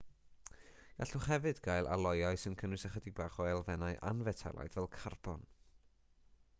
gallwch 1.01 1.27
hefyd 1.31 1.59
gael 1.67 1.89
aloiau 1.97 2.39
sy'n 2.43 2.55
cynnwys 2.61 2.87
ychydig 2.89 3.15
bach 3.21 3.37
o 3.45 3.47
elfennau 3.51 3.99
anfetelaidd 4.13 4.77
fel 4.79 4.91
carbon 4.99 5.47